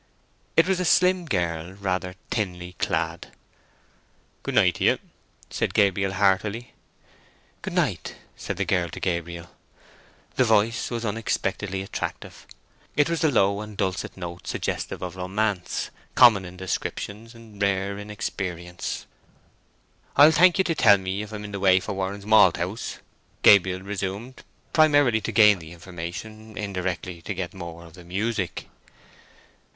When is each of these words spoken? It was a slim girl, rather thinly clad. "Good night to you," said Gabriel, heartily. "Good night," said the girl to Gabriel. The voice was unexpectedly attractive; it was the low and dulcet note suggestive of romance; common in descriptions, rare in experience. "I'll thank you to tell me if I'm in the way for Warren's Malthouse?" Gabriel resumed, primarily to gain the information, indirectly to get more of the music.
It 0.57 0.67
was 0.67 0.79
a 0.79 0.83
slim 0.83 1.25
girl, 1.25 1.73
rather 1.73 2.15
thinly 2.31 2.73
clad. 2.79 3.27
"Good 4.41 4.55
night 4.55 4.73
to 4.77 4.83
you," 4.85 4.99
said 5.51 5.75
Gabriel, 5.75 6.13
heartily. 6.13 6.73
"Good 7.61 7.73
night," 7.73 8.15
said 8.35 8.57
the 8.57 8.65
girl 8.65 8.89
to 8.89 8.99
Gabriel. 8.99 9.51
The 10.37 10.43
voice 10.43 10.89
was 10.89 11.05
unexpectedly 11.05 11.83
attractive; 11.83 12.47
it 12.95 13.11
was 13.11 13.21
the 13.21 13.29
low 13.29 13.61
and 13.61 13.77
dulcet 13.77 14.17
note 14.17 14.47
suggestive 14.47 15.03
of 15.03 15.17
romance; 15.17 15.91
common 16.15 16.45
in 16.45 16.57
descriptions, 16.57 17.35
rare 17.35 17.99
in 17.99 18.09
experience. 18.09 19.05
"I'll 20.15 20.31
thank 20.31 20.57
you 20.57 20.63
to 20.63 20.73
tell 20.73 20.97
me 20.97 21.21
if 21.21 21.31
I'm 21.31 21.45
in 21.45 21.51
the 21.51 21.59
way 21.59 21.79
for 21.79 21.93
Warren's 21.93 22.25
Malthouse?" 22.25 22.97
Gabriel 23.43 23.81
resumed, 23.81 24.43
primarily 24.73 25.21
to 25.21 25.31
gain 25.31 25.59
the 25.59 25.71
information, 25.73 26.57
indirectly 26.57 27.21
to 27.21 27.35
get 27.35 27.53
more 27.53 27.85
of 27.85 27.93
the 27.93 28.03
music. 28.03 28.67